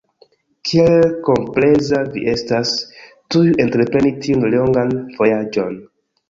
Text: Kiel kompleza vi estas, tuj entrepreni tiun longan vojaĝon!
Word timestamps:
Kiel 0.69 1.03
kompleza 1.27 1.99
vi 2.15 2.23
estas, 2.31 2.71
tuj 3.35 3.43
entrepreni 3.67 4.15
tiun 4.25 4.49
longan 4.57 4.97
vojaĝon! 5.21 5.79